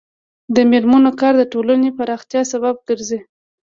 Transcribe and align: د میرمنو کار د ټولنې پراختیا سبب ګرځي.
د 0.55 0.57
میرمنو 0.71 1.11
کار 1.21 1.33
د 1.37 1.43
ټولنې 1.53 1.89
پراختیا 1.97 2.41
سبب 2.51 2.75
ګرځي. 2.87 3.19